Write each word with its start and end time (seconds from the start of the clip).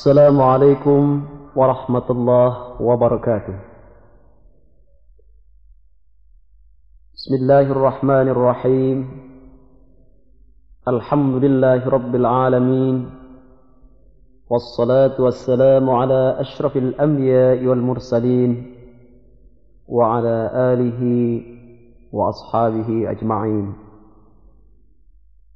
السلام 0.00 0.42
عليكم 0.42 1.28
ورحمة 1.56 2.08
الله 2.10 2.80
وبركاته. 2.80 3.56
بسم 7.14 7.32
الله 7.34 7.60
الرحمن 7.60 8.28
الرحيم. 8.32 8.98
الحمد 10.88 11.34
لله 11.44 11.88
رب 11.88 12.14
العالمين. 12.14 13.10
والصلاة 14.48 15.20
والسلام 15.20 15.90
على 15.90 16.36
أشرف 16.40 16.76
الأنبياء 16.76 17.66
والمرسلين 17.66 18.76
وعلى 19.88 20.50
آله 20.72 21.00
وأصحابه 22.12 23.10
أجمعين. 23.10 23.66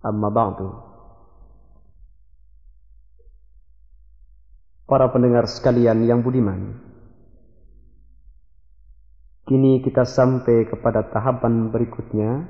أما 0.05 0.29
بعد. 0.29 0.84
Para 4.95 5.11
pendengar 5.11 5.51
sekalian 5.51 6.07
yang 6.07 6.23
budiman. 6.23 6.79
Kini 9.43 9.83
kita 9.83 10.07
sampai 10.07 10.71
kepada 10.71 11.11
tahapan 11.11 11.75
berikutnya 11.75 12.47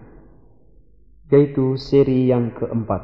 Yaitu 1.33 1.81
seri 1.81 2.29
yang 2.29 2.53
keempat. 2.53 3.01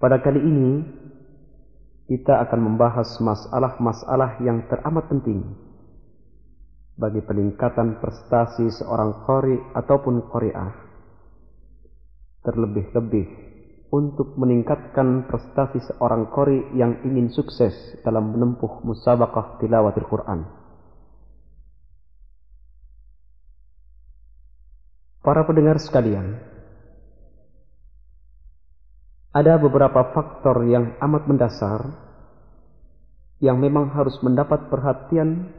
Pada 0.00 0.16
kali 0.24 0.40
ini 0.40 0.80
Kita 2.08 2.40
akan 2.48 2.72
membahas 2.72 3.20
masalah-masalah 3.20 4.40
yang 4.40 4.64
teramat 4.72 5.12
penting 5.12 5.44
Bagi 6.96 7.20
peningkatan 7.20 8.00
prestasi 8.00 8.72
seorang 8.80 9.28
kori 9.28 9.60
ataupun 9.76 10.24
koriah 10.24 10.72
Terlebih-lebih 12.48 13.45
untuk 13.90 14.34
meningkatkan 14.34 15.30
prestasi 15.30 15.78
seorang 15.92 16.26
kori 16.34 16.74
yang 16.74 17.06
ingin 17.06 17.30
sukses 17.30 17.72
dalam 18.02 18.34
menempuh 18.34 18.82
musabaqah 18.82 19.62
tilawatil 19.62 20.08
Quran. 20.10 20.40
Para 25.22 25.42
pendengar 25.42 25.78
sekalian, 25.82 26.38
ada 29.34 29.58
beberapa 29.58 30.14
faktor 30.14 30.66
yang 30.66 30.94
amat 31.02 31.26
mendasar 31.26 31.82
yang 33.42 33.60
memang 33.60 33.92
harus 33.92 34.16
mendapat 34.24 34.70
perhatian 34.72 35.52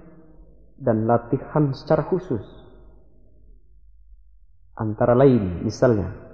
dan 0.79 1.05
latihan 1.05 1.75
secara 1.75 2.07
khusus. 2.09 2.41
Antara 4.77 5.17
lain, 5.17 5.65
misalnya, 5.65 6.26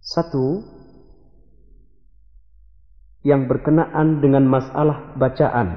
Satu, 0.00 0.64
yang 3.20 3.44
berkenaan 3.44 4.24
dengan 4.24 4.48
masalah 4.48 5.12
bacaan. 5.16 5.76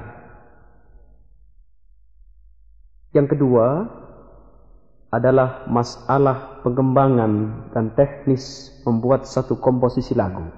Yang 3.11 3.35
kedua 3.35 3.67
adalah 5.13 5.69
masalah 5.69 6.63
pengembangan 6.65 7.31
dan 7.75 7.93
teknis 7.93 8.73
membuat 8.87 9.29
satu 9.29 9.59
komposisi 9.59 10.17
lagu. 10.17 10.49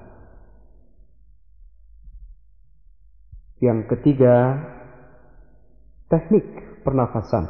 Yang 3.59 3.92
ketiga, 3.92 4.62
teknik 6.08 6.46
pernafasan. 6.86 7.50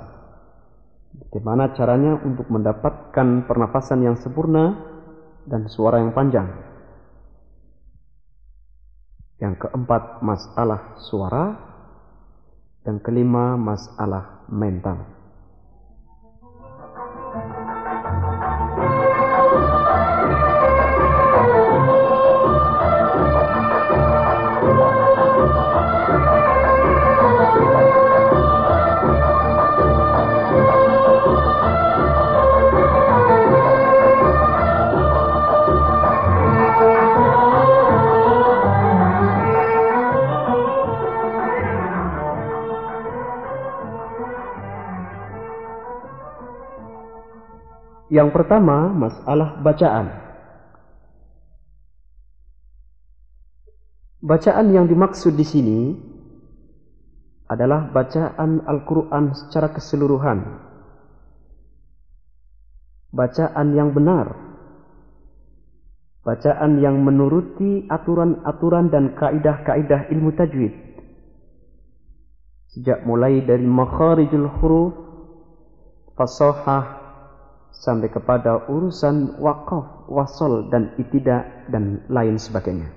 Bagaimana 1.27 1.75
caranya 1.75 2.17
untuk 2.23 2.47
mendapatkan 2.49 3.45
pernafasan 3.45 3.99
yang 4.01 4.17
sempurna 4.17 4.94
dan 5.45 5.69
suara 5.69 6.01
yang 6.01 6.13
panjang. 6.13 6.49
Yang 9.41 9.67
keempat, 9.67 10.25
masalah 10.25 10.97
suara. 11.05 11.45
Dan 12.85 13.01
kelima, 13.01 13.57
masalah 13.57 14.45
mental. 14.45 15.24
Yang 48.15 48.31
pertama, 48.31 48.95
masalah 48.95 49.59
bacaan. 49.59 50.07
Bacaan 54.23 54.71
yang 54.71 54.87
dimaksud 54.87 55.35
di 55.35 55.43
sini 55.43 55.79
adalah 57.51 57.91
bacaan 57.91 58.63
Al-Quran 58.63 59.35
secara 59.35 59.67
keseluruhan. 59.75 60.47
Bacaan 63.11 63.67
yang 63.75 63.91
benar. 63.91 64.31
Bacaan 66.23 66.79
yang 66.79 67.03
menuruti 67.03 67.83
aturan-aturan 67.91 68.95
dan 68.95 69.11
kaidah-kaidah 69.19 70.07
ilmu 70.15 70.31
tajwid. 70.39 70.73
Sejak 72.71 73.03
mulai 73.03 73.43
dari 73.43 73.67
makharijul 73.67 74.47
huruf, 74.55 74.95
fasahah, 76.15 76.94
sampai 77.79 78.07
kepada 78.09 78.67
urusan 78.71 79.39
wakaf, 79.39 80.07
wasol 80.07 80.71
dan 80.71 80.95
itidak 80.95 81.67
dan 81.69 82.03
lain 82.07 82.39
sebagainya. 82.39 82.89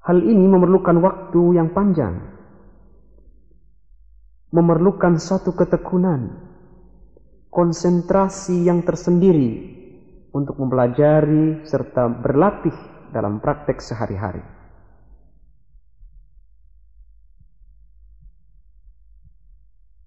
Hal 0.00 0.26
ini 0.26 0.48
memerlukan 0.48 0.96
waktu 0.98 1.60
yang 1.60 1.70
panjang. 1.70 2.18
Memerlukan 4.50 5.20
satu 5.22 5.54
ketekunan, 5.54 6.34
konsentrasi 7.54 8.66
yang 8.66 8.82
tersendiri 8.82 9.78
untuk 10.34 10.58
mempelajari 10.58 11.62
serta 11.62 12.10
berlatih 12.10 12.74
dalam 13.14 13.38
praktek 13.38 13.78
sehari-hari. 13.78 14.59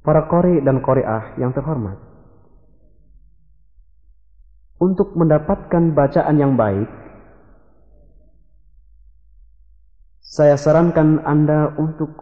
Para 0.03 0.27
kori 0.27 0.59
dan 0.59 0.83
koreah 0.83 1.33
yang 1.39 1.55
terhormat. 1.55 1.95
Untuk 4.83 5.15
mendapatkan 5.15 5.95
bacaan 5.95 6.35
yang 6.35 6.59
baik, 6.59 6.91
saya 10.19 10.59
sarankan 10.59 11.23
Anda 11.23 11.71
untuk 11.79 12.19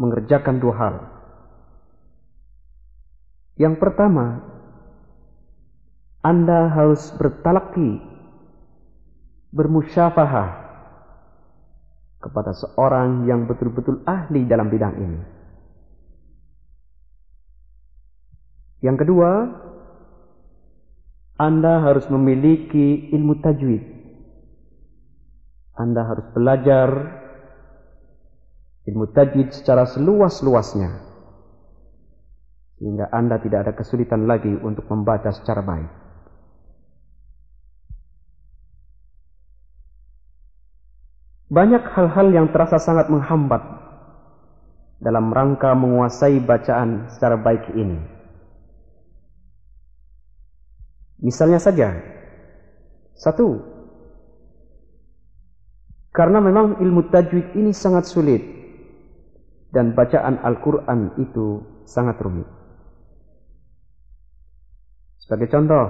mengerjakan 0.00 0.56
dua 0.56 0.74
hal. 0.80 0.94
Yang 3.60 3.76
pertama, 3.76 4.40
Anda 6.24 6.72
harus 6.72 7.12
bertalaki, 7.20 8.00
bermusyafahah 9.52 10.64
kepada 12.24 12.56
seorang 12.56 13.28
yang 13.28 13.44
betul-betul 13.44 14.00
ahli 14.08 14.48
dalam 14.48 14.72
bidang 14.72 14.96
ini. 14.96 15.35
Yang 18.86 19.02
kedua, 19.02 19.30
Anda 21.42 21.82
harus 21.82 22.06
memiliki 22.06 23.10
ilmu 23.10 23.42
tajwid. 23.42 23.82
Anda 25.74 26.06
harus 26.06 26.30
belajar 26.30 26.88
ilmu 28.86 29.10
tajwid 29.10 29.50
secara 29.50 29.90
seluas-luasnya. 29.90 31.02
Sehingga 32.78 33.10
Anda 33.10 33.42
tidak 33.42 33.66
ada 33.66 33.72
kesulitan 33.74 34.30
lagi 34.30 34.54
untuk 34.54 34.86
membaca 34.86 35.34
secara 35.34 35.66
baik. 35.66 35.90
Banyak 41.50 41.82
hal-hal 41.90 42.26
yang 42.30 42.46
terasa 42.54 42.78
sangat 42.78 43.10
menghambat 43.10 43.62
dalam 45.02 45.34
rangka 45.34 45.74
menguasai 45.74 46.38
bacaan 46.38 47.10
secara 47.10 47.34
baik 47.34 47.74
ini. 47.74 48.15
Misalnya 51.16 51.56
saja, 51.56 51.96
satu, 53.16 53.56
karena 56.12 56.40
memang 56.40 56.80
ilmu 56.80 57.08
tajwid 57.08 57.56
ini 57.56 57.72
sangat 57.72 58.08
sulit 58.08 58.40
dan 59.72 59.92
bacaan 59.92 60.40
Al-Quran 60.40 61.16
itu 61.20 61.60
sangat 61.84 62.16
rumit. 62.20 62.48
Sebagai 65.20 65.52
contoh, 65.52 65.84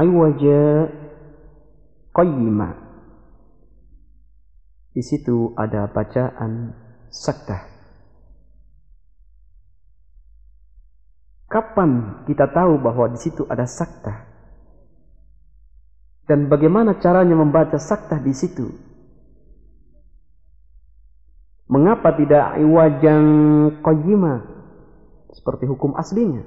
Iwaja 0.00 0.88
qayyima. 2.16 2.68
Di 4.96 5.02
situ 5.04 5.52
ada 5.60 5.92
bacaan 5.92 6.72
sakta. 7.12 7.68
Kapan 11.52 12.24
kita 12.24 12.48
tahu 12.48 12.80
bahwa 12.80 13.12
di 13.12 13.20
situ 13.20 13.44
ada 13.44 13.68
sakta? 13.68 14.29
Dan 16.30 16.46
bagaimana 16.46 17.02
caranya 17.02 17.34
membaca 17.34 17.74
sakta 17.74 18.22
di 18.22 18.30
situ? 18.30 18.70
Mengapa 21.66 22.14
tidak 22.14 22.54
iwajang 22.54 23.26
qayyima 23.82 24.46
seperti 25.34 25.66
hukum 25.66 25.98
aslinya? 25.98 26.46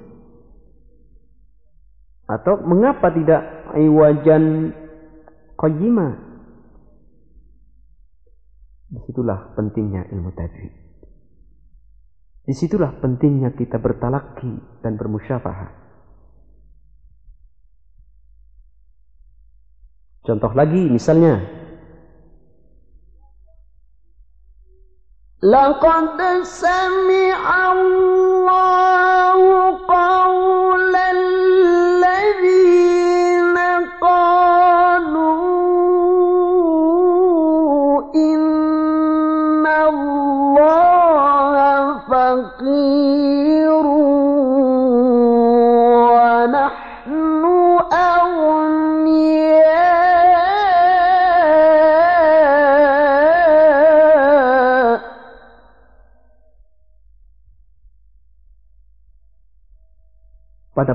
Atau 2.24 2.64
mengapa 2.64 3.12
tidak 3.12 3.44
iwajan 3.76 4.72
qayyima? 5.60 6.08
Di 8.88 9.04
situlah 9.04 9.52
pentingnya 9.52 10.08
ilmu 10.08 10.32
tajwid. 10.32 10.72
Di 12.48 12.56
situlah 12.56 13.04
pentingnya 13.04 13.52
kita 13.52 13.76
bertalaki 13.76 14.80
dan 14.80 14.96
bermusyafahah. 14.96 15.83
Contoh 20.24 20.52
lagi 20.56 20.88
misalnya. 20.88 21.36
Laqad 25.44 26.16
sami'a 26.48 27.76
Allah 27.76 29.03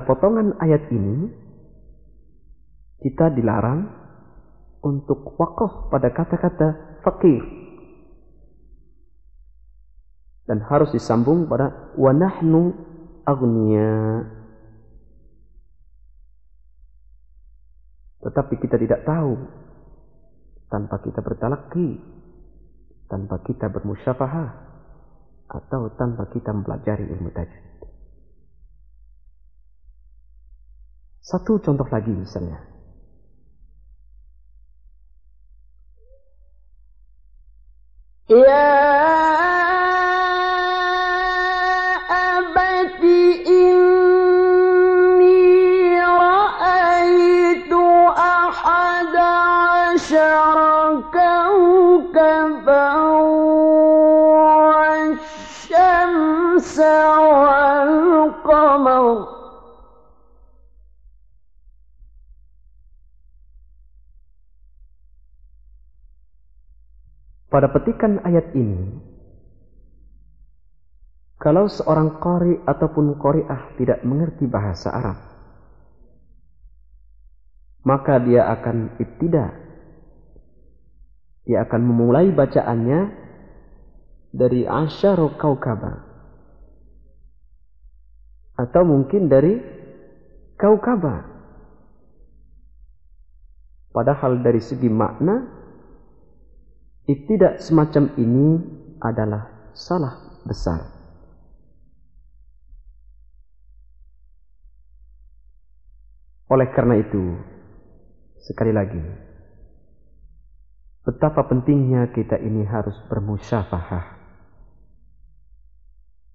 potongan 0.10 0.58
ayat 0.58 0.90
ini, 0.90 1.30
kita 3.06 3.30
dilarang 3.30 3.86
untuk 4.82 5.38
wakaf 5.38 5.94
pada 5.94 6.10
kata-kata 6.10 6.98
fakir. 7.06 7.46
Dan 10.50 10.66
harus 10.66 10.90
disambung 10.90 11.46
pada 11.46 11.94
wanahnu 11.94 12.74
agnia. 13.22 14.26
Tetapi 18.26 18.54
kita 18.58 18.82
tidak 18.82 19.06
tahu 19.06 19.38
tanpa 20.74 21.06
kita 21.06 21.22
bertalaki, 21.22 22.02
tanpa 23.06 23.46
kita 23.46 23.70
bermusyafahah, 23.70 24.50
atau 25.54 25.94
tanpa 25.94 26.34
kita 26.34 26.50
mempelajari 26.50 27.06
ilmu 27.14 27.30
tajwid. 27.30 27.69
Satu 31.30 31.62
contoh 31.62 31.86
lagi 31.94 32.10
misalnya. 32.12 32.60
يا 38.30 39.49
Pada 67.60 67.76
petikan 67.76 68.24
ayat 68.24 68.56
ini, 68.56 68.88
kalau 71.36 71.68
seorang 71.68 72.16
qari 72.24 72.56
ataupun 72.64 73.20
qari'ah 73.20 73.76
tidak 73.76 74.00
mengerti 74.08 74.48
bahasa 74.48 74.88
Arab, 74.96 75.20
maka 77.84 78.16
dia 78.24 78.48
akan 78.48 78.96
ibtida. 79.04 79.52
Dia 81.44 81.68
akan 81.68 81.84
memulai 81.84 82.32
bacaannya 82.32 83.12
dari 84.32 84.64
asyaru 84.64 85.36
kaukaba. 85.36 86.00
Atau 88.56 88.88
mungkin 88.88 89.28
dari 89.28 89.60
kaukaba. 90.56 91.28
Padahal 93.92 94.40
dari 94.48 94.64
segi 94.64 94.88
makna 94.88 95.59
Ibtidak 97.10 97.58
semacam 97.58 98.14
ini 98.22 98.48
adalah 99.02 99.74
salah 99.74 100.46
besar. 100.46 100.94
Oleh 106.54 106.70
karena 106.70 107.02
itu, 107.02 107.34
sekali 108.46 108.70
lagi, 108.70 109.02
betapa 111.02 111.50
pentingnya 111.50 112.14
kita 112.14 112.38
ini 112.38 112.62
harus 112.70 112.94
bermusyafahah 113.10 114.06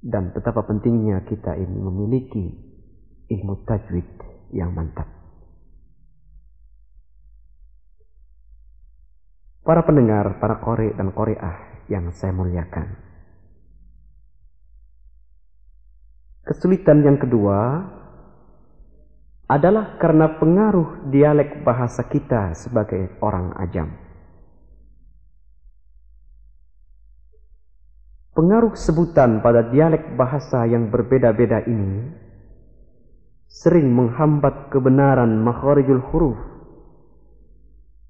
dan 0.03 0.35
betapa 0.35 0.67
pentingnya 0.67 1.23
kita 1.23 1.55
ini 1.55 1.79
memiliki 1.79 2.51
ilmu 3.31 3.63
tajwid 3.63 4.11
yang 4.51 4.75
mantap. 4.75 5.24
Para 9.65 9.81
pendengar, 9.81 10.45
para 10.45 10.61
kore 10.61 10.93
dan 10.93 11.09
koreah 11.09 11.89
yang 11.89 12.13
saya 12.13 12.37
muliakan. 12.37 13.01
Kesulitan 16.45 17.01
yang 17.01 17.17
kedua 17.17 17.81
adalah 19.49 19.97
karena 19.97 20.37
pengaruh 20.37 21.09
dialek 21.09 21.65
bahasa 21.65 22.05
kita 22.05 22.53
sebagai 22.53 23.17
orang 23.25 23.57
ajam. 23.57 23.89
Pengaruh 28.37 28.77
sebutan 28.77 29.41
pada 29.41 29.65
dialek 29.73 30.13
bahasa 30.13 30.69
yang 30.69 30.93
berbeda-beda 30.93 31.65
ini 31.65 32.13
sering 33.49 33.89
menghambat 33.97 34.69
kebenaran 34.69 35.41
makharijul 35.41 36.05
huruf 36.13 36.54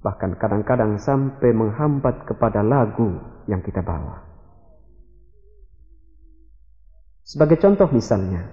bahkan 0.04 0.36
kadang-kadang 0.36 1.00
sampai 1.00 1.56
menghambat 1.56 2.28
kepada 2.28 2.60
lagu 2.60 3.16
yang 3.48 3.64
kita 3.64 3.80
bawa. 3.80 4.20
Sebagai 7.24 7.56
contoh 7.56 7.88
misalnya, 7.88 8.44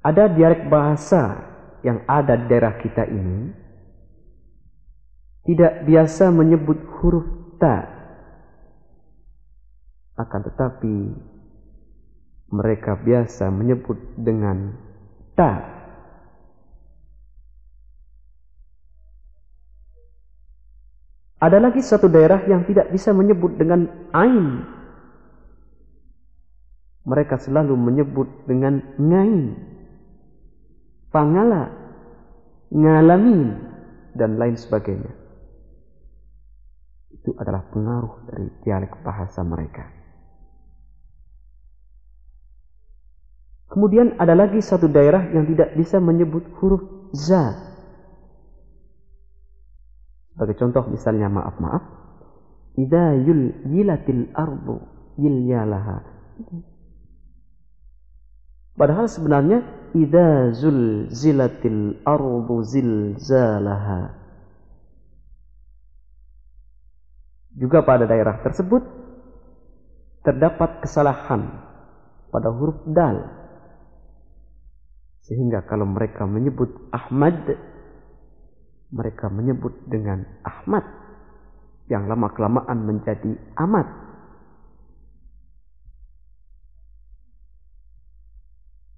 ada 0.00 0.24
dialek 0.32 0.72
bahasa 0.72 1.52
yang 1.84 2.00
ada 2.08 2.32
di 2.40 2.48
daerah 2.48 2.80
kita 2.80 3.04
ini 3.04 3.52
tidak 5.44 5.84
biasa 5.84 6.32
menyebut 6.32 6.80
huruf 6.96 7.28
ta 7.60 7.92
akan 10.16 10.40
tetapi 10.48 10.96
mereka 12.54 12.96
biasa 12.96 13.50
menyebut 13.50 13.98
dengan 14.16 14.78
ta 15.34 15.81
Ada 21.42 21.58
lagi 21.58 21.82
satu 21.82 22.06
daerah 22.06 22.46
yang 22.46 22.62
tidak 22.62 22.94
bisa 22.94 23.10
menyebut 23.10 23.58
dengan 23.58 23.90
ain. 24.14 24.62
Mereka 27.02 27.34
selalu 27.42 27.74
menyebut 27.74 28.46
dengan 28.46 28.78
ngain. 28.94 29.58
Pangala, 31.10 31.66
ngalamin, 32.70 33.58
dan 34.14 34.38
lain 34.38 34.54
sebagainya. 34.54 35.10
Itu 37.10 37.34
adalah 37.34 37.66
pengaruh 37.74 38.22
dari 38.30 38.46
dialek 38.62 39.02
bahasa 39.02 39.42
mereka. 39.42 39.90
Kemudian 43.66 44.14
ada 44.22 44.38
lagi 44.38 44.62
satu 44.62 44.86
daerah 44.86 45.26
yang 45.34 45.42
tidak 45.50 45.74
bisa 45.74 45.98
menyebut 45.98 46.46
huruf 46.62 47.10
za 47.10 47.71
sebagai 50.32 50.56
contoh 50.56 50.88
misalnya 50.88 51.28
maaf-maaf. 51.28 51.82
Idza 52.80 53.12
yul 53.20 53.68
yilatil 53.68 54.32
ardu 54.32 54.80
yilyalaha. 55.20 55.98
Padahal 58.72 59.04
sebenarnya 59.04 59.60
idza 59.92 60.56
zilatil 61.12 62.00
ardu 62.08 62.56
zilzalaha. 62.64 64.16
Juga 67.52 67.84
pada 67.84 68.08
daerah 68.08 68.40
tersebut 68.40 68.80
terdapat 70.24 70.80
kesalahan 70.80 71.52
pada 72.32 72.48
huruf 72.48 72.80
dal. 72.88 73.28
Sehingga 75.28 75.68
kalau 75.68 75.84
mereka 75.84 76.24
menyebut 76.24 76.72
Ahmad 76.90 77.36
mereka 78.92 79.32
menyebut 79.32 79.72
dengan 79.88 80.22
Ahmad 80.44 80.84
yang 81.88 82.06
lama-kelamaan 82.06 82.78
menjadi 82.84 83.32
Ahmad. 83.56 83.88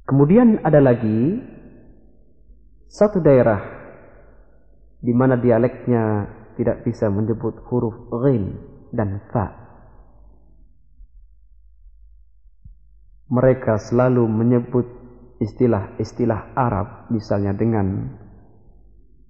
Kemudian 0.05 0.61
ada 0.61 0.85
lagi 0.85 1.41
satu 2.91 3.25
daerah 3.25 3.63
di 5.01 5.11
mana 5.17 5.41
dialeknya 5.41 6.29
tidak 6.61 6.85
bisa 6.85 7.09
menyebut 7.09 7.57
huruf 7.71 7.97
ghin 8.13 8.55
dan 8.93 9.25
fa. 9.33 9.65
Mereka 13.33 13.81
selalu 13.81 14.29
menyebut 14.29 14.87
istilah-istilah 15.41 16.55
Arab 16.55 17.09
misalnya 17.11 17.57
dengan 17.57 18.15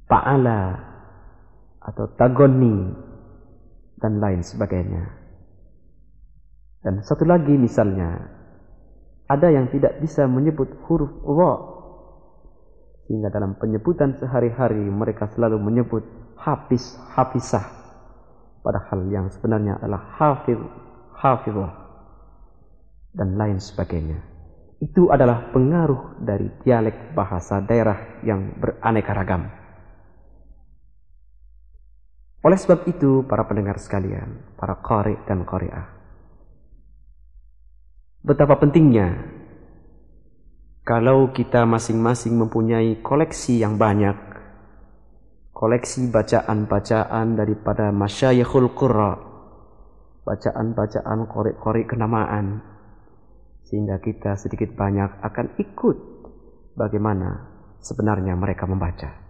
ta'ala 0.08 0.61
atau 1.84 2.04
tagoni 2.16 2.92
dan 4.00 4.20
lain 4.20 4.40
sebagainya. 4.40 5.04
Dan 6.84 7.00
satu 7.00 7.25
lagi 7.25 7.56
misalnya, 7.56 8.20
ada 9.25 9.49
yang 9.49 9.73
tidak 9.73 10.00
bisa 10.04 10.28
menyebut 10.28 10.68
huruf 10.84 11.12
wa 11.25 11.73
sehingga 13.04 13.28
dalam 13.28 13.56
penyebutan 13.61 14.16
sehari-hari 14.16 14.80
mereka 14.88 15.28
selalu 15.32 15.61
menyebut 15.61 16.04
hafiz 16.40 16.96
hafizah 17.12 17.64
padahal 18.64 19.04
yang 19.12 19.28
sebenarnya 19.28 19.76
adalah 19.76 20.08
hafiz 20.16 20.56
hafizah 21.12 21.73
dan 23.12 23.37
lain 23.37 23.61
sebagainya 23.61 24.25
itu 24.84 25.08
adalah 25.08 25.49
pengaruh 25.52 26.20
dari 26.20 26.49
dialek 26.61 27.16
bahasa 27.16 27.64
daerah 27.64 28.20
yang 28.20 28.61
beraneka 28.61 29.16
ragam. 29.16 29.49
Oleh 32.45 32.61
sebab 32.61 32.85
itu, 32.85 33.25
para 33.25 33.49
pendengar 33.49 33.81
sekalian, 33.81 34.53
para 34.61 34.77
qari 34.85 35.17
dan 35.25 35.49
qari'ah, 35.49 35.89
betapa 38.21 38.61
pentingnya 38.61 39.17
kalau 40.85 41.33
kita 41.33 41.65
masing-masing 41.65 42.37
mempunyai 42.37 43.01
koleksi 43.01 43.65
yang 43.65 43.81
banyak, 43.81 44.13
koleksi 45.57 46.13
bacaan-bacaan 46.13 47.33
daripada 47.33 47.89
masyayikhul 47.89 48.77
qurra, 48.77 49.17
bacaan-bacaan 50.29 51.25
qari-qari 51.25 51.89
kenamaan, 51.89 52.61
sehingga 53.65 53.97
kita 54.05 54.37
sedikit 54.37 54.77
banyak 54.77 55.25
akan 55.25 55.57
ikut 55.57 55.97
bagaimana 56.77 57.49
sebenarnya 57.81 58.37
mereka 58.37 58.69
membaca. 58.69 59.24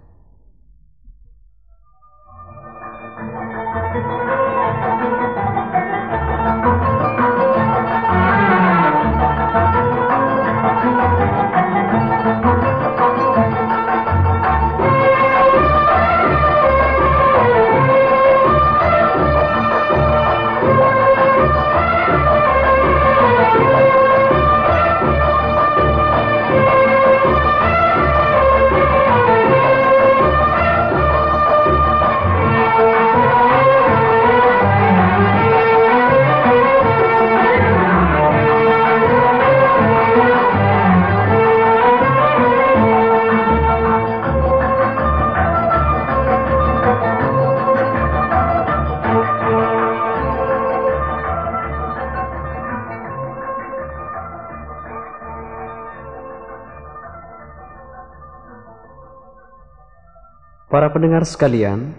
Pendengar 60.94 61.26
sekalian, 61.26 61.90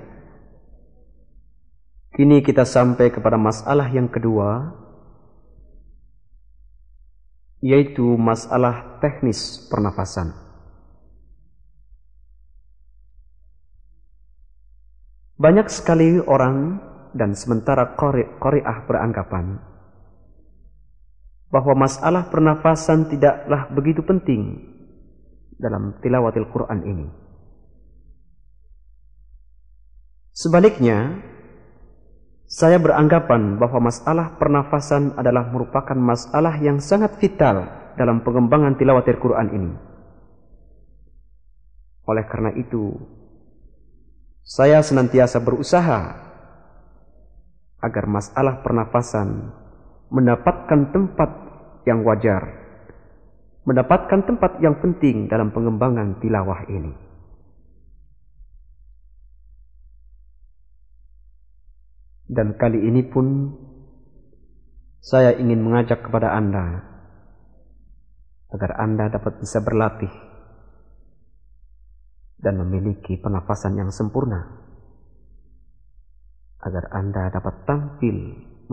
kini 2.16 2.40
kita 2.40 2.64
sampai 2.64 3.12
kepada 3.12 3.36
masalah 3.36 3.92
yang 3.92 4.08
kedua, 4.08 4.72
yaitu 7.60 8.16
masalah 8.16 9.04
teknis 9.04 9.68
pernafasan. 9.68 10.32
Banyak 15.36 15.68
sekali 15.68 16.24
orang 16.24 16.80
dan 17.12 17.36
sementara 17.36 18.00
Koreah 18.40 18.88
beranggapan 18.88 19.60
bahwa 21.52 21.75
masalah 21.75 22.32
pernafasan 22.32 23.12
tidaklah 23.12 23.68
begitu 23.75 24.00
penting 24.08 24.72
dalam 25.60 26.00
tilawatil 26.00 26.48
Quran 26.48 26.80
ini. 26.88 27.25
Sebaliknya, 30.36 31.24
saya 32.44 32.75
beranggapan 32.75 33.56
bahwa 33.56 33.88
masalah 33.88 34.36
pernafasan 34.36 35.15
adalah 35.15 35.48
merupakan 35.48 35.96
masalah 35.96 36.60
yang 36.60 36.84
sangat 36.84 37.15
vital 37.24 37.63
dalam 37.96 38.20
pengembangan 38.20 38.75
tilawat 38.75 39.08
Al-Quran 39.08 39.48
ini. 39.56 39.72
Oleh 42.04 42.27
karena 42.27 42.51
itu, 42.51 43.00
saya 44.44 44.84
senantiasa 44.84 45.39
berusaha 45.39 46.20
agar 47.80 48.04
masalah 48.04 48.60
pernafasan 48.60 49.56
mendapatkan 50.12 50.92
tempat 50.92 51.32
yang 51.88 52.04
wajar, 52.04 52.44
mendapatkan 53.63 54.20
tempat 54.27 54.60
yang 54.60 54.84
penting 54.84 55.32
dalam 55.32 55.56
pengembangan 55.56 56.20
tilawah 56.20 56.68
ini. 56.68 57.05
Dan 62.25 62.58
kali 62.58 62.82
ini 62.82 63.05
pun 63.05 63.53
saya 65.05 65.38
ingin 65.38 65.62
mengajak 65.62 66.01
kepada 66.01 66.34
Anda 66.34 66.82
agar 68.50 68.72
Anda 68.82 69.13
dapat 69.13 69.38
bisa 69.44 69.62
berlatih 69.62 70.10
dan 72.42 72.57
memiliki 72.61 73.18
pernafasan 73.18 73.77
yang 73.77 73.90
sempurna. 73.94 74.66
agar 76.66 76.90
Anda 76.98 77.29
dapat 77.29 77.70
tampil 77.70 78.18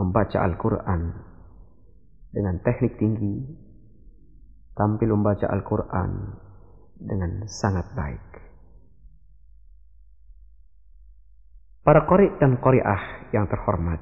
membaca 0.01 0.41
Al-Quran 0.41 1.13
dengan 2.33 2.57
teknik 2.65 2.97
tinggi, 2.97 3.45
tampil 4.73 5.13
membaca 5.13 5.45
Al-Quran 5.53 6.11
dengan 6.97 7.45
sangat 7.45 7.93
baik. 7.93 8.32
Para 11.83 12.07
kori 12.07 12.31
dan 12.39 12.63
koriah 12.63 13.27
yang 13.35 13.51
terhormat, 13.51 13.99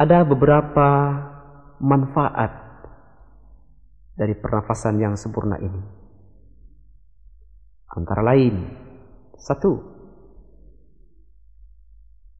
ada 0.00 0.24
beberapa 0.24 0.88
manfaat 1.84 2.48
dari 4.16 4.32
pernafasan 4.32 4.96
yang 4.96 5.20
sempurna 5.20 5.60
ini. 5.60 5.82
Antara 7.92 8.24
lain, 8.24 8.56
satu, 9.36 9.84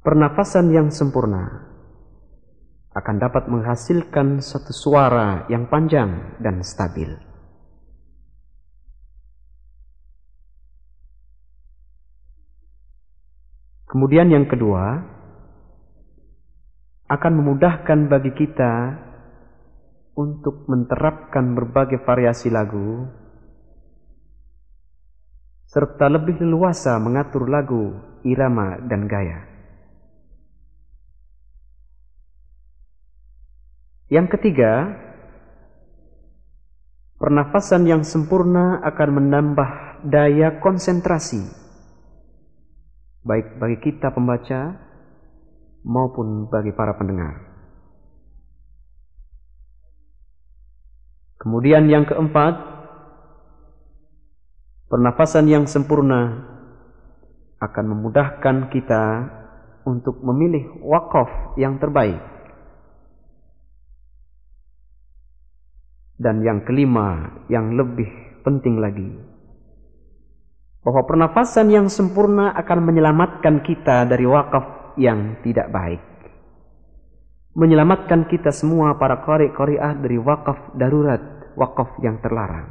pernafasan 0.00 0.72
yang 0.72 0.88
sempurna 0.88 1.44
akan 2.96 3.16
dapat 3.20 3.52
menghasilkan 3.52 4.40
satu 4.40 4.72
suara 4.72 5.44
yang 5.52 5.68
panjang 5.68 6.40
dan 6.40 6.64
stabil. 6.64 7.27
Kemudian 13.88 14.29
yang 14.29 14.44
kedua, 14.44 15.01
akan 17.09 17.33
memudahkan 17.40 18.12
bagi 18.12 18.37
kita 18.37 19.01
untuk 20.12 20.68
menerapkan 20.68 21.57
berbagai 21.57 22.05
variasi 22.05 22.53
lagu 22.53 23.09
serta 25.68 26.09
lebih 26.09 26.40
leluasa 26.40 26.96
mengatur 27.01 27.48
lagu, 27.48 27.96
irama, 28.24 28.81
dan 28.88 29.05
gaya. 29.05 29.44
Yang 34.09 34.37
ketiga, 34.37 34.96
pernafasan 37.20 37.85
yang 37.85 38.01
sempurna 38.05 38.81
akan 38.81 39.09
menambah 39.20 39.70
daya 40.09 40.57
konsentrasi 40.61 41.67
baik 43.28 43.60
bagi 43.60 43.76
kita 43.84 44.08
pembaca 44.08 44.72
maupun 45.84 46.48
bagi 46.48 46.72
para 46.72 46.96
pendengar. 46.96 47.44
Kemudian 51.38 51.86
yang 51.92 52.08
keempat, 52.08 52.56
pernafasan 54.88 55.46
yang 55.46 55.68
sempurna 55.68 56.48
akan 57.60 57.84
memudahkan 57.94 58.72
kita 58.72 59.04
untuk 59.86 60.18
memilih 60.24 60.80
wakaf 60.82 61.54
yang 61.60 61.76
terbaik. 61.76 62.18
Dan 66.18 66.42
yang 66.42 66.66
kelima, 66.66 67.38
yang 67.46 67.78
lebih 67.78 68.42
penting 68.42 68.82
lagi, 68.82 69.06
bahwa 70.82 71.02
pernafasan 71.04 71.68
yang 71.68 71.86
sempurna 71.90 72.54
akan 72.54 72.78
menyelamatkan 72.86 73.60
kita 73.66 74.06
dari 74.06 74.24
wakaf 74.24 74.94
yang 74.98 75.38
tidak 75.42 75.70
baik. 75.70 76.02
Menyelamatkan 77.58 78.30
kita 78.30 78.54
semua 78.54 78.94
para 78.94 79.18
kori 79.26 79.50
koriah 79.50 79.94
dari 79.98 80.14
wakaf 80.14 80.78
darurat, 80.78 81.20
wakaf 81.58 81.98
yang 81.98 82.22
terlarang. 82.22 82.70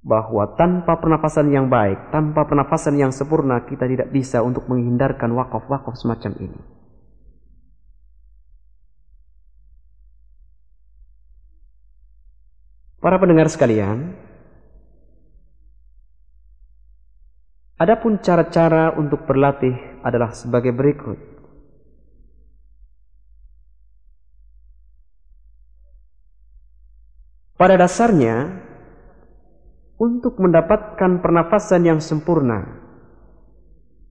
Bahwa 0.00 0.54
tanpa 0.54 0.96
pernafasan 1.02 1.50
yang 1.50 1.66
baik, 1.66 2.14
tanpa 2.14 2.46
pernafasan 2.46 2.96
yang 2.96 3.12
sempurna, 3.12 3.66
kita 3.66 3.84
tidak 3.84 4.08
bisa 4.08 4.40
untuk 4.40 4.64
menghindarkan 4.70 5.28
wakaf-wakaf 5.34 5.92
semacam 5.98 6.32
ini. 6.40 6.60
Para 13.00 13.16
pendengar 13.16 13.48
sekalian, 13.48 14.12
adapun 17.80 18.20
cara-cara 18.20 18.92
untuk 18.92 19.24
berlatih 19.24 20.04
adalah 20.04 20.36
sebagai 20.36 20.76
berikut. 20.76 21.16
Pada 27.56 27.76
dasarnya, 27.76 28.68
untuk 30.00 30.40
mendapatkan 30.40 31.20
pernafasan 31.20 31.84
yang 31.84 32.00
sempurna, 32.00 32.64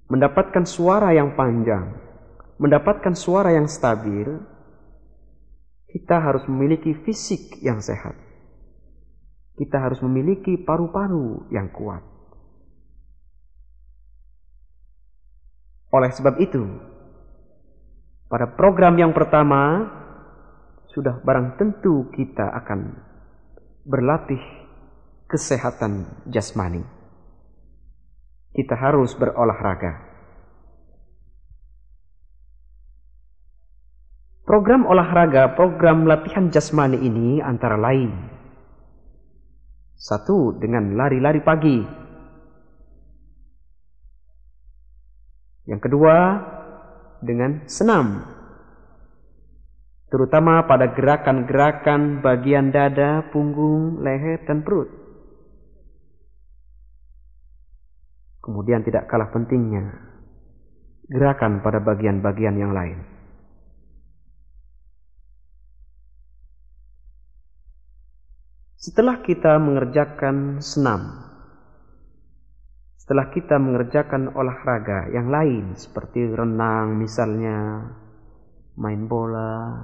mendapatkan 0.09 0.65
suara 0.65 1.13
yang 1.13 1.33
panjang, 1.33 1.93
mendapatkan 2.61 3.13
suara 3.13 3.53
yang 3.53 3.65
stabil, 3.65 4.37
kita 5.89 6.17
harus 6.21 6.45
memiliki 6.45 6.93
fisik 6.93 7.57
yang 7.61 7.81
sehat 7.81 8.29
kita 9.59 9.75
harus 9.75 9.99
memiliki 9.99 10.55
paru-paru 10.55 11.51
yang 11.51 11.67
kuat. 11.75 12.18
Oleh 15.89 16.13
sebab 16.13 16.37
itu, 16.37 16.61
pada 18.29 18.45
program 18.53 18.93
yang 18.97 19.09
pertama 19.09 19.89
sudah 20.93 21.17
barang 21.21 21.57
tentu 21.57 22.09
kita 22.13 22.45
akan 22.61 22.93
berlatih 23.85 24.41
kesehatan 25.25 26.25
jasmani. 26.29 26.85
Kita 28.53 28.77
harus 28.77 29.13
berolahraga. 29.17 30.09
Program 34.45 34.89
olahraga, 34.89 35.53
program 35.53 36.09
latihan 36.09 36.49
jasmani 36.49 36.97
ini 37.05 37.37
antara 37.37 37.77
lain 37.77 38.39
satu 39.99 40.55
dengan 40.55 40.95
lari-lari 40.95 41.43
pagi. 41.43 41.98
Yang 45.69 45.85
kedua 45.85 46.15
dengan 47.21 47.69
senam. 47.69 48.25
Terutama 50.09 50.65
pada 50.65 50.89
gerakan-gerakan 50.89 52.25
bagian 52.25 52.73
dada, 52.73 53.29
punggung, 53.29 54.01
leher, 54.01 54.41
dan 54.49 54.65
perut. 54.65 54.89
Kemudian 58.41 58.81
tidak 58.81 59.05
kalah 59.05 59.29
pentingnya 59.29 60.09
gerakan 61.09 61.65
pada 61.65 61.81
bagian-bagian 61.81 62.57
yang 62.57 62.73
lain. 62.73 63.01
Setelah 68.79 69.19
kita 69.21 69.59
mengerjakan 69.59 70.63
senam, 70.63 71.28
setelah 73.09 73.33
kita 73.33 73.57
mengerjakan 73.57 74.37
olahraga 74.37 75.09
yang 75.09 75.33
lain 75.33 75.73
seperti 75.73 76.29
renang 76.29 76.93
misalnya, 76.93 77.89
main 78.77 79.09
bola, 79.09 79.81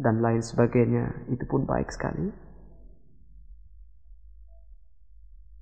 dan 0.00 0.24
lain 0.24 0.40
sebagainya, 0.40 1.28
itu 1.28 1.44
pun 1.44 1.68
baik 1.68 1.92
sekali. 1.92 2.32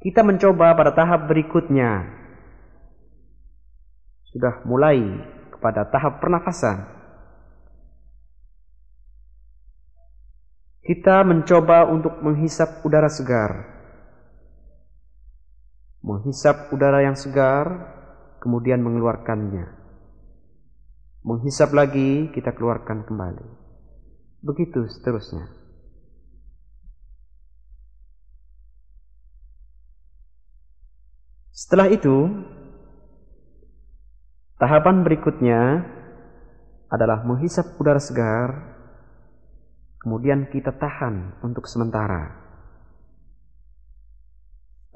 Kita 0.06 0.22
mencoba 0.22 0.70
pada 0.78 0.94
tahap 0.94 1.26
berikutnya, 1.26 2.14
sudah 4.30 4.62
mulai 4.62 5.02
kepada 5.50 5.90
tahap 5.90 6.22
pernafasan. 6.22 6.86
Kita 10.86 11.26
mencoba 11.26 11.90
untuk 11.90 12.22
menghisap 12.22 12.86
udara 12.86 13.10
segar. 13.10 13.79
Menghisap 16.00 16.72
udara 16.72 17.04
yang 17.04 17.14
segar, 17.14 17.68
kemudian 18.40 18.80
mengeluarkannya. 18.80 19.68
Menghisap 21.20 21.76
lagi, 21.76 22.32
kita 22.32 22.56
keluarkan 22.56 23.04
kembali. 23.04 23.44
Begitu 24.40 24.88
seterusnya. 24.88 25.52
Setelah 31.52 31.92
itu, 31.92 32.16
tahapan 34.56 35.04
berikutnya 35.04 35.84
adalah 36.88 37.20
menghisap 37.28 37.76
udara 37.76 38.00
segar 38.00 38.70
Kemudian 40.00 40.48
kita 40.48 40.72
tahan 40.80 41.44
untuk 41.44 41.68
sementara. 41.68 42.39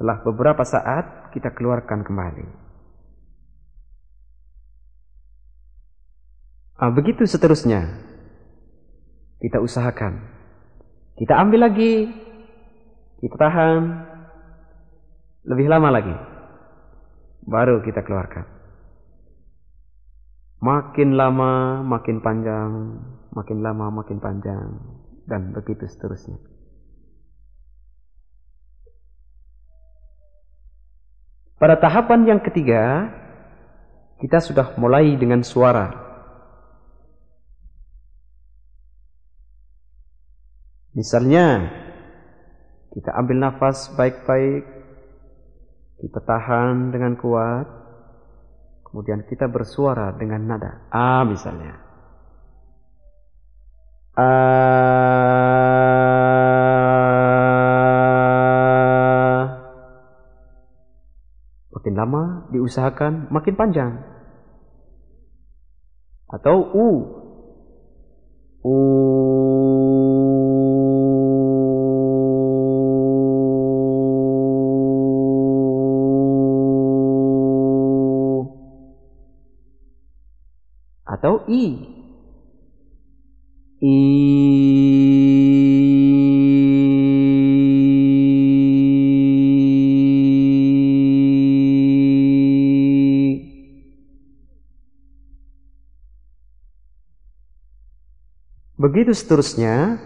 Setelah 0.05 0.21
beberapa 0.21 0.65
saat 0.69 1.33
kita 1.33 1.57
keluarkan 1.57 2.05
kembali. 2.05 2.45
Ah, 6.77 6.93
begitu 6.93 7.25
seterusnya. 7.25 7.89
Kita 9.41 9.65
usahakan. 9.65 10.21
Kita 11.17 11.41
ambil 11.41 11.73
lagi. 11.73 12.13
Kita 13.25 13.33
tahan. 13.49 13.81
Lebih 15.49 15.73
lama 15.73 15.89
lagi. 15.89 16.13
baru 17.49 17.81
kita 17.81 18.05
keluarkan. 18.05 18.45
Makin 20.61 21.17
lama 21.17 21.81
makin 21.81 22.21
panjang, 22.21 23.01
makin 23.33 23.65
lama 23.65 23.89
makin 23.89 24.21
panjang, 24.21 24.69
dan 25.25 25.57
begitu 25.57 25.89
seterusnya. 25.89 26.54
Pada 31.65 31.81
tahapan 31.81 32.29
yang 32.29 32.41
ketiga, 32.45 33.09
kita 34.21 34.37
sudah 34.45 34.77
mulai 34.77 35.17
dengan 35.17 35.41
suara. 35.41 35.97
Misalnya, 40.93 41.73
kita 42.93 43.17
ambil 43.17 43.49
nafas 43.49 43.89
baik-baik, 43.97 44.69
kita 46.05 46.21
tahan 46.21 46.93
dengan 46.93 47.17
kuat, 47.17 47.65
kemudian 48.85 49.25
kita 49.25 49.49
bersuara 49.49 50.13
dengan 50.21 50.45
nada. 50.45 50.85
A 50.93 51.25
misalnya. 51.25 51.81
A 54.21 55.24
Makin 61.95 62.11
lama 62.11 62.51
diusahakan 62.51 63.31
makin 63.31 63.55
panjang. 63.55 64.03
Atau 66.27 66.75
U. 66.75 66.91
U. 68.67 68.75
Atau 81.07 81.47
I. 81.47 81.94
Begitu 98.95 99.11
seterusnya, 99.11 99.99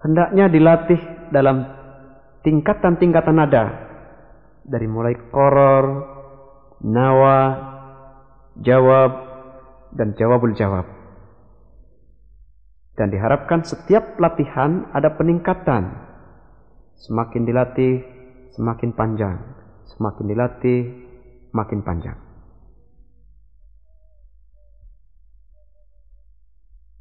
hendaknya 0.00 0.48
dilatih 0.48 0.96
dalam 1.28 1.60
tingkatan-tingkatan 2.40 3.36
nada. 3.36 3.84
Dari 4.64 4.88
mulai 4.88 5.12
koror, 5.28 5.84
nawa, 6.80 7.40
jawab, 8.64 9.12
dan 9.92 10.16
jawabul 10.16 10.56
jawab. 10.56 10.88
Dan 12.96 13.12
diharapkan 13.12 13.60
setiap 13.60 14.16
latihan 14.16 14.88
ada 14.96 15.12
peningkatan. 15.12 15.84
Semakin 16.96 17.44
dilatih, 17.44 18.08
semakin 18.56 18.96
panjang. 18.96 19.36
Semakin 19.84 20.24
dilatih, 20.32 20.80
makin 21.52 21.84
panjang. 21.84 22.27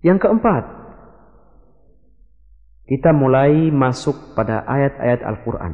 Yang 0.06 0.30
keempat, 0.30 0.64
kita 2.88 3.12
mulai 3.12 3.74
masuk 3.74 4.38
pada 4.38 4.64
ayat-ayat 4.64 5.26
Al-Quran. 5.26 5.74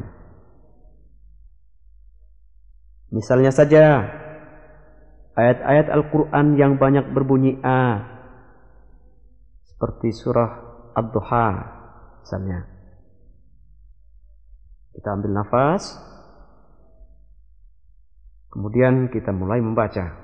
Misalnya 3.14 3.54
saja, 3.54 4.10
ayat-ayat 5.38 5.86
Al-Quran 5.92 6.58
yang 6.58 6.80
banyak 6.80 7.14
berbunyi 7.14 7.62
A, 7.62 8.02
seperti 9.68 10.10
surah 10.10 10.50
Ad-Duha, 10.98 11.48
misalnya. 12.24 12.66
Kita 14.94 15.08
ambil 15.14 15.30
nafas, 15.36 15.94
kemudian 18.50 19.12
kita 19.12 19.30
mulai 19.30 19.62
membaca. 19.62 20.23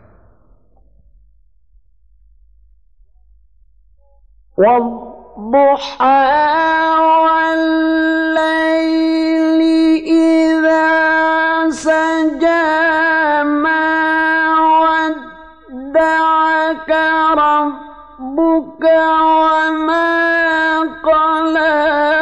والضحى 4.58 6.26
والليل 7.24 8.80
إذا 10.06 11.70
سجى 11.70 13.42
ما 13.42 13.90
ودعك 15.70 16.90
ربك 17.38 18.84
وما 19.40 20.10
قلى 21.04 22.19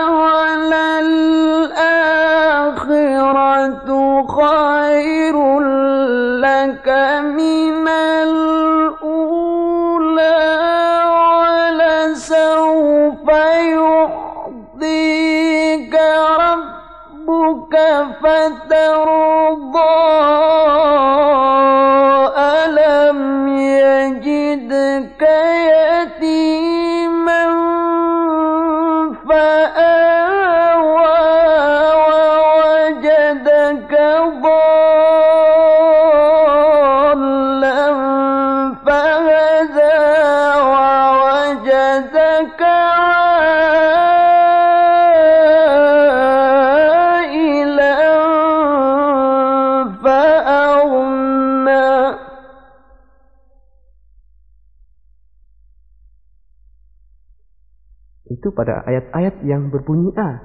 Itu 58.38 58.54
pada 58.54 58.86
ayat-ayat 58.86 59.42
yang 59.42 59.74
berbunyi 59.74 60.14
A. 60.14 60.38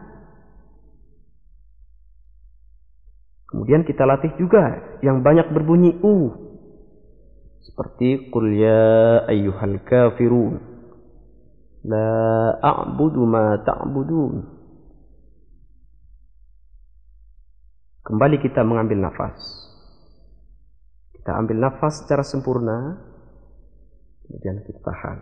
Kemudian 3.53 3.85
kita 3.85 4.09
latih 4.09 4.33
juga 4.41 4.97
yang 5.05 5.21
banyak 5.21 5.53
berbunyi 5.53 6.01
U. 6.01 6.33
Seperti 7.61 8.33
Qul 8.33 8.57
ya 8.57 9.29
ayyuhal 9.29 9.77
kafirun. 9.85 10.57
La 11.85 12.09
a'budu 12.65 13.29
ma 13.29 13.61
ta'budun. 13.61 14.41
Kembali 18.09 18.41
kita 18.41 18.65
mengambil 18.65 19.05
nafas. 19.05 19.37
Kita 21.13 21.37
ambil 21.37 21.61
nafas 21.61 22.01
secara 22.01 22.25
sempurna. 22.25 22.97
Kemudian 24.25 24.65
kita 24.65 24.81
tahan. 24.81 25.17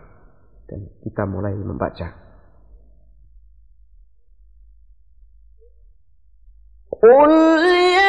Dan 0.72 0.88
kita 1.04 1.28
mulai 1.28 1.52
membaca. 1.52 2.21
قل 7.02 7.64
يا 7.96 8.01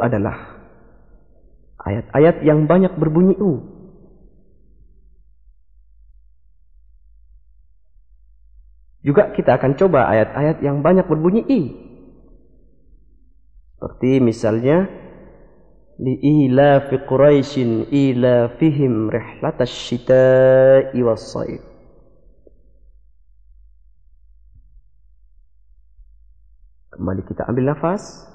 Adalah 0.00 0.62
ayat-ayat 1.84 2.42
yang 2.42 2.64
banyak 2.64 2.96
berbunyi 2.96 3.36
U. 3.38 3.74
Juga 9.04 9.28
kita 9.36 9.60
akan 9.60 9.76
coba 9.76 10.08
ayat-ayat 10.08 10.64
yang 10.64 10.80
banyak 10.80 11.04
berbunyi 11.04 11.44
I. 11.44 11.62
Seperti 13.76 14.16
misalnya 14.24 14.88
li'ilafi 16.00 17.04
Quraisyin 17.04 17.92
ilafihim 17.92 19.12
rihlatas 19.12 19.68
syita'i 19.68 20.96
was-saif. 21.04 21.60
Kembali 26.96 27.22
kita 27.28 27.44
ambil 27.44 27.76
nafas 27.76 28.33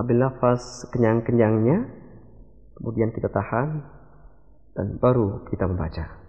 Ambil 0.00 0.16
nafas 0.20 0.84
kenyang-kenyangnya. 0.92 1.88
Kemudian 2.76 3.12
kita 3.12 3.32
tahan. 3.32 3.80
Dan 4.76 5.00
baru 5.00 5.48
kita 5.48 5.64
membaca. 5.64 6.26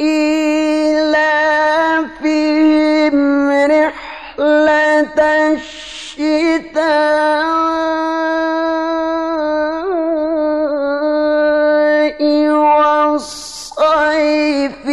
إيلافهم 0.00 1.22
والصيف 13.16 14.85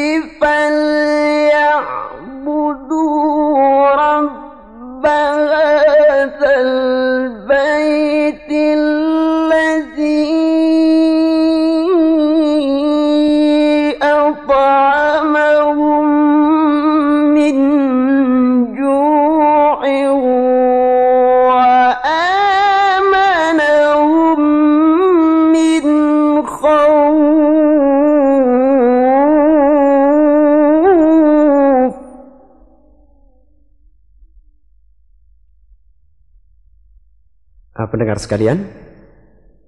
pendengar 38.14 38.30
sekalian, 38.30 38.58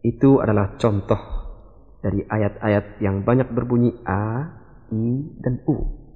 itu 0.06 0.38
adalah 0.38 0.78
contoh 0.78 1.18
dari 1.98 2.22
ayat-ayat 2.22 3.02
yang 3.02 3.26
banyak 3.26 3.50
berbunyi 3.50 3.90
A, 4.06 4.54
I, 4.94 5.34
dan 5.42 5.66
U. 5.66 6.06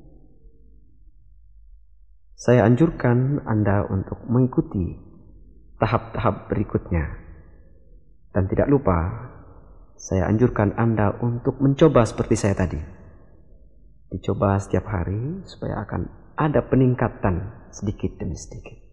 Saya 2.38 2.70
anjurkan 2.70 3.42
Anda 3.42 3.82
untuk 3.90 4.22
mengikuti 4.30 4.94
tahap-tahap 5.82 6.46
berikutnya. 6.46 7.18
Dan 8.30 8.46
tidak 8.46 8.70
lupa, 8.70 8.98
saya 9.98 10.30
anjurkan 10.30 10.78
Anda 10.78 11.18
untuk 11.18 11.58
mencoba 11.58 12.06
seperti 12.06 12.38
saya 12.38 12.54
tadi. 12.54 12.78
Dicoba 14.14 14.54
setiap 14.62 14.86
hari 14.86 15.42
supaya 15.50 15.82
akan 15.82 16.06
ada 16.38 16.62
peningkatan 16.62 17.66
sedikit 17.74 18.22
demi 18.22 18.38
sedikit. 18.38 18.89